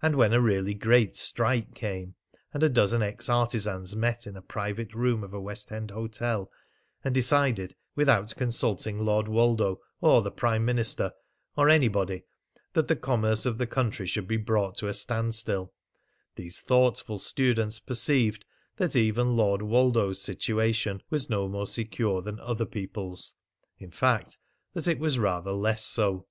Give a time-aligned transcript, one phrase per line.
[0.00, 2.14] And when a really great strike came,
[2.54, 6.48] and a dozen ex artisans met in a private room of a West End hotel
[7.02, 11.12] and decided, without consulting Lord Woldo, or the Prime Minister,
[11.56, 12.22] or anybody,
[12.74, 15.72] that the commerce of the country should be brought to a standstill,
[16.36, 18.44] these thoughtful students perceived
[18.76, 23.34] that even Lord Woldo's situation was no more secure than other people's;
[23.76, 24.38] in fact,
[24.74, 26.28] that it was rather less so.